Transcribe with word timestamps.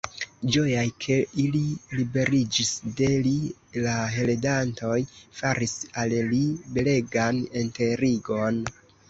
Ĝojaj, 0.53 0.85
ke 1.03 1.17
ili 1.41 1.59
liberiĝis 1.99 2.71
de 3.01 3.09
li, 3.27 3.35
la 3.83 3.93
heredantoj 4.15 4.97
faris 5.43 5.77
al 6.05 6.17
li 6.33 6.41
belegan 6.79 7.45
enterigon. 7.65 8.61